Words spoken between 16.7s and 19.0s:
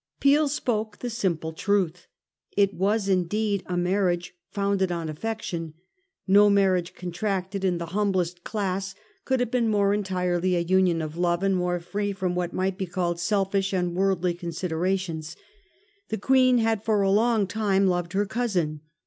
for a long time loved her cousin.